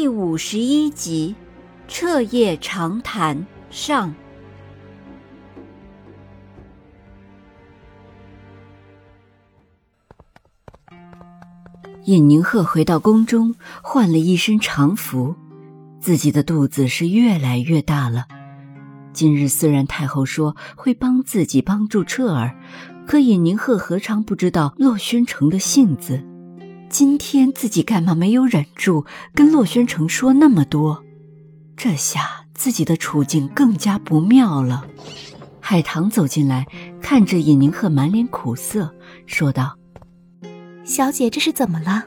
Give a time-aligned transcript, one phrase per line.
[0.00, 1.34] 第五十一集，
[1.88, 4.14] 彻夜长谈上。
[12.04, 15.34] 尹宁鹤回到宫中，换了一身长服，
[15.98, 18.28] 自己的肚子是越来越大了。
[19.12, 22.56] 今日虽然太后说会帮自己帮助彻儿，
[23.04, 26.22] 可尹宁鹤何尝不知道洛宣城的性子？
[26.90, 31.04] 今天自己干嘛没有忍住跟洛宣城说那么多？
[31.76, 34.84] 这下自己的处境更加不妙了。
[35.60, 36.66] 海棠走进来，
[37.00, 38.94] 看着尹宁鹤满脸苦涩，
[39.26, 39.76] 说道
[40.82, 42.06] ：“小姐，这是怎么了？”“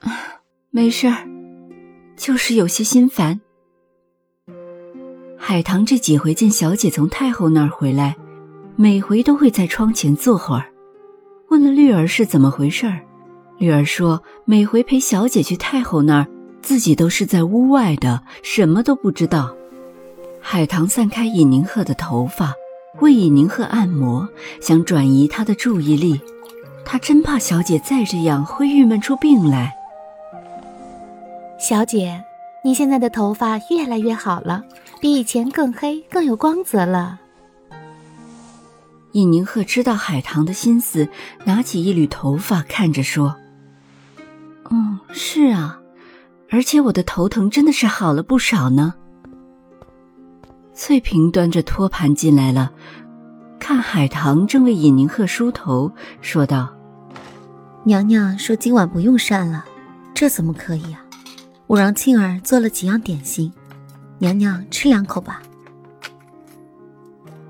[0.00, 0.12] 啊，
[0.70, 1.26] 没事儿，
[2.16, 3.40] 就是有些心烦。”
[5.38, 8.16] 海棠这几回见小姐从太后那儿回来，
[8.76, 10.70] 每回都会在窗前坐会儿，
[11.48, 13.00] 问了绿儿是怎么回事儿。
[13.58, 16.26] 绿儿说：“每回陪小姐去太后那儿，
[16.60, 19.54] 自己都是在屋外的，什么都不知道。”
[20.42, 22.52] 海棠散开尹宁鹤的头发，
[23.00, 24.28] 为尹宁鹤按摩，
[24.60, 26.20] 想转移他的注意力。
[26.84, 29.74] 他真怕小姐再这样会郁闷出病来。
[31.58, 32.22] 小姐，
[32.62, 34.62] 你现在的头发越来越好了，
[35.00, 37.18] 比以前更黑，更有光泽了。
[39.12, 41.08] 尹宁鹤知道海棠的心思，
[41.44, 43.34] 拿起一缕头发看着说。
[45.16, 45.80] 嗯，是啊，
[46.50, 48.94] 而且我的头疼真的是好了不少呢。
[50.74, 52.70] 翠萍端着托盘进来了，
[53.58, 55.90] 看海棠正为尹宁鹤梳头，
[56.20, 56.68] 说道
[57.84, 59.64] ：“娘娘说今晚不用膳了，
[60.12, 61.00] 这怎么可以啊？
[61.66, 63.50] 我让庆儿做了几样点心，
[64.18, 65.42] 娘娘吃两口吧。”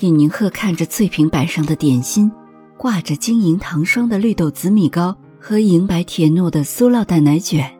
[0.00, 2.32] 尹宁鹤看着翠萍摆上的点心，
[2.78, 5.14] 挂着晶莹糖霜的绿豆紫米糕。
[5.40, 7.74] 和银白铁糯的酥酪蛋奶卷，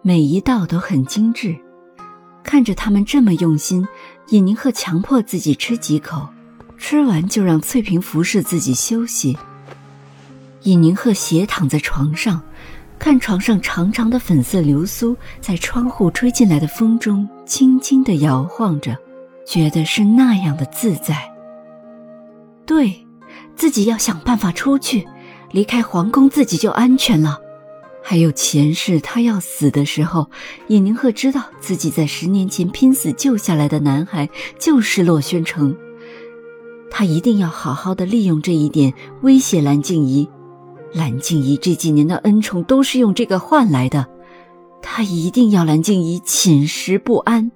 [0.00, 1.56] 每一道都很精致。
[2.44, 3.86] 看着他们这么用心，
[4.28, 6.28] 尹宁鹤强迫自己吃几口，
[6.78, 9.36] 吃完就让翠萍服侍自己休息。
[10.62, 12.40] 尹宁鹤斜躺在床上，
[12.96, 18.96] 看床上长长的粉色流苏在窗户吹进来的风中轻轻地摇晃着，
[19.44, 21.28] 觉得是那样的自在。
[22.64, 23.04] 对，
[23.56, 25.04] 自己要想办法出去。
[25.52, 27.38] 离开皇宫，自己就安全了。
[28.02, 30.28] 还有前世，他要死的时候，
[30.66, 35.76] 尹宁鹤知道自己在十年前拼死救下来的男孩就是洛宣城，
[36.90, 40.28] 他一定要好好的利用这一点威胁蓝静怡。
[40.92, 44.06] 蓝静怡这几年的恩宠都是用这个换来的，
[44.82, 47.52] 他一定要蓝静怡寝食不安。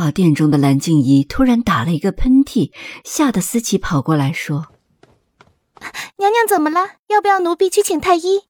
[0.00, 2.72] 淑华殿中的蓝静怡突然打了一个喷嚏，
[3.04, 4.72] 吓得思琪跑过来说
[6.16, 6.96] ：“娘娘怎么了？
[7.08, 8.48] 要不要奴婢去请太医？”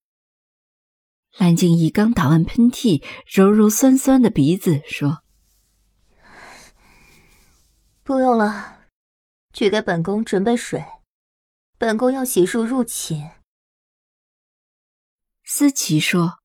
[1.38, 5.24] 蓝静怡刚打完喷嚏，揉揉酸酸的鼻子说
[8.04, 8.82] ：“不用了，
[9.52, 10.84] 去给本宫准备水，
[11.76, 13.28] 本宫要洗漱入寝。”
[15.42, 16.38] 思琪说：“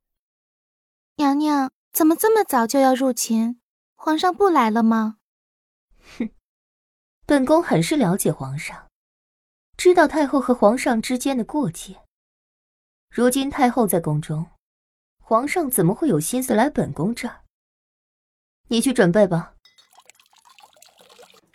[1.17, 3.61] 娘娘怎么这么早就要入寝？”
[4.05, 5.17] 皇上不来了吗？
[6.19, 6.29] 哼，
[7.25, 8.85] 本宫很是了解皇上，
[9.77, 12.01] 知道太后和皇上之间的过节。
[13.09, 14.45] 如今太后在宫中，
[15.17, 17.41] 皇上怎么会有心思来本宫这儿？
[18.67, 19.53] 你去准备吧。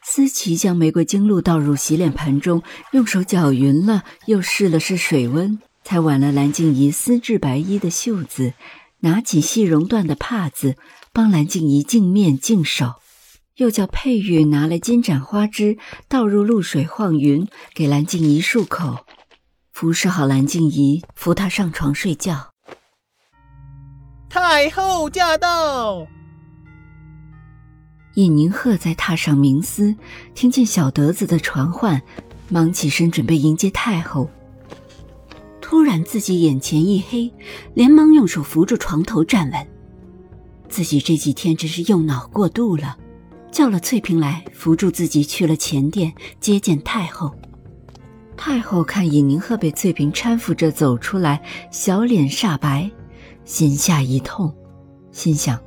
[0.03, 8.55] 思琪将玫瑰精露倒入洗脸盆中，用手搅匀了，又试了试水温，才挽了蓝静怡丝质白衣的袖子，
[9.03, 10.77] 拿起细绒缎的帕子。
[11.13, 12.95] 帮蓝静怡净面净手，
[13.57, 15.77] 又叫佩玉拿来金盏花枝，
[16.09, 19.05] 倒入露水晃匀，给蓝静怡漱口，
[19.73, 22.53] 服侍好蓝静怡，扶她上床睡觉。
[24.29, 26.07] 太后驾到！
[28.15, 29.97] 尹宁鹤在榻上冥思，
[30.35, 32.01] 听见小德子的传唤，
[32.49, 34.31] 忙起身准备迎接太后。
[35.61, 37.33] 突然自己眼前一黑，
[37.75, 39.80] 连忙用手扶住床头站稳。
[40.71, 42.97] 自己这几天真是用脑过度了，
[43.51, 47.35] 叫了翠萍来扶住自己去了前殿接见太后。
[48.37, 52.91] 太后看尹宁鹤被翠屏搀扶着走出来，小脸煞白，
[53.45, 54.55] 心下一痛，
[55.13, 55.61] 心想：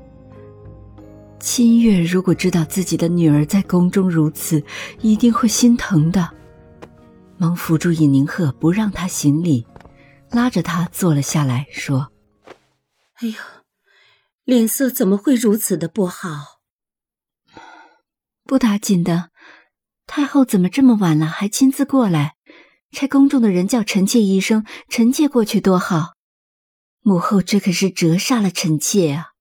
[1.40, 4.64] 清月如果知道自己的女儿在宫中如此，
[5.02, 6.28] 一定会心疼的。
[7.38, 9.66] 忙扶住尹宁鹤，不让他行礼，
[10.32, 12.08] 拉着他坐了下来，说
[13.22, 13.36] ：“哎呦，
[14.44, 16.62] 脸色怎么会如此的不好？
[18.44, 19.32] 不打紧的。
[20.06, 22.36] 太后怎么这么晚了还亲自过来？
[22.92, 26.16] 差宫中的人叫臣妾一声，臣妾过去多好。
[27.00, 29.32] 母后这可是折煞了臣妾啊！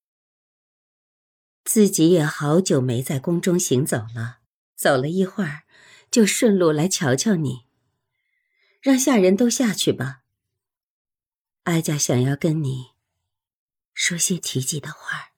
[1.64, 4.38] 自己也好久没在宫中行走了，
[4.76, 5.64] 走了一会儿，
[6.10, 7.66] 就顺路来瞧瞧你。
[8.80, 10.20] 让下人都下去吧。
[11.64, 12.91] 哀家想要跟你
[13.94, 15.32] 说些提及的话。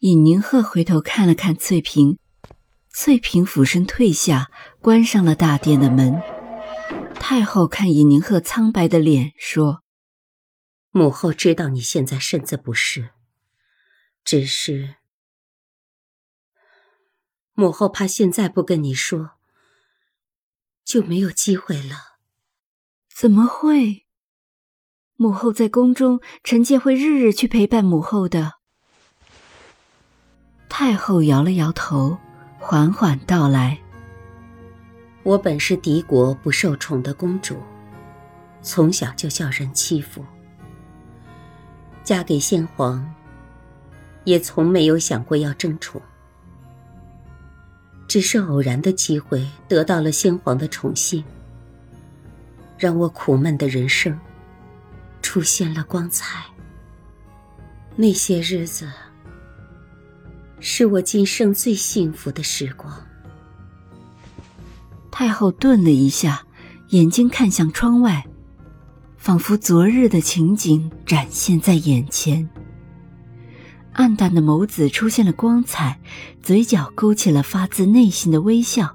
[0.00, 2.18] 尹宁鹤回头看了看翠萍，
[2.90, 4.50] 翠萍俯身退下，
[4.80, 6.20] 关上了大殿的门。
[7.14, 9.82] 太后看尹宁鹤苍白的脸，说
[10.92, 13.10] ：“母后知道你现在身子不适，
[14.22, 14.96] 只是
[17.54, 19.32] 母后怕现在不跟你说。”
[20.86, 22.20] 就没有机会了。
[23.12, 24.05] 怎么会？
[25.18, 28.54] 母后在宫中，臣妾会日日去陪伴母后的。
[30.68, 32.18] 太后摇了摇头，
[32.58, 33.78] 缓缓道来
[35.24, 37.56] ：“我本是敌国不受宠的公主，
[38.60, 40.22] 从小就叫人欺负。
[42.04, 43.10] 嫁给先皇，
[44.24, 46.00] 也从没有想过要争宠。”
[48.06, 51.24] 只是偶然的机会得到了先皇的宠幸，
[52.76, 54.16] 让我苦闷的人生
[55.26, 56.44] 出现了光彩。
[57.96, 58.88] 那些日子
[60.60, 62.94] 是我今生最幸福的时光。
[65.10, 66.46] 太后顿了一下，
[66.90, 68.24] 眼睛看向窗外，
[69.16, 72.48] 仿佛昨日的情景展现在眼前。
[73.94, 75.98] 暗淡的眸子出现了光彩，
[76.40, 78.94] 嘴角勾起了发自内心的微笑。